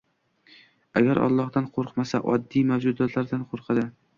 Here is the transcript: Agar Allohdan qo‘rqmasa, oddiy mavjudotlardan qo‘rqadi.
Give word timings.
Agar 1.01 1.21
Allohdan 1.25 1.69
qo‘rqmasa, 1.75 2.23
oddiy 2.35 2.67
mavjudotlardan 2.73 3.49
qo‘rqadi. 3.53 3.89